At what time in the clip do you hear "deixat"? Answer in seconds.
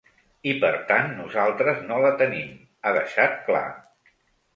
2.97-3.37